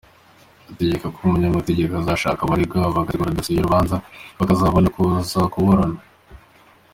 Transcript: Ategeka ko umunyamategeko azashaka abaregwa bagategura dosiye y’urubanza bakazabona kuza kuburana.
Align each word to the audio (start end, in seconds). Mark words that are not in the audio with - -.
Ategeka 0.71 1.05
ko 1.13 1.17
umunyamategeko 1.27 1.93
azashaka 1.95 2.39
abaregwa 2.43 2.87
bagategura 2.95 3.35
dosiye 3.37 3.55
y’urubanza 3.57 3.95
bakazabona 4.37 4.87
kuza 4.95 5.39
kuburana. 5.53 5.99